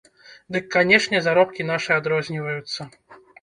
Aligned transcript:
Дык 0.53 0.63
канешне 0.75 1.19
заробкі 1.27 1.67
нашы 1.73 1.91
адрозніваюцца! 1.99 2.81